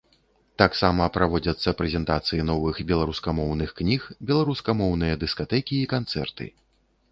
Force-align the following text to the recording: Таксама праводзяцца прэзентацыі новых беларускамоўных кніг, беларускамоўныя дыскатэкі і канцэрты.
Таксама 0.61 1.03
праводзяцца 1.17 1.73
прэзентацыі 1.81 2.47
новых 2.49 2.81
беларускамоўных 2.93 3.69
кніг, 3.83 4.09
беларускамоўныя 4.33 5.21
дыскатэкі 5.25 5.75
і 5.81 5.89
канцэрты. 5.97 6.53